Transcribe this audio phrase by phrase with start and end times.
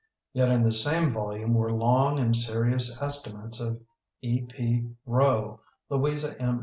[0.33, 3.79] Yet in this same volume were long and seripus estimates of
[4.23, 4.41] E.
[4.41, 4.89] P.
[5.05, 5.59] Roe,
[5.91, 6.59] Louisa M.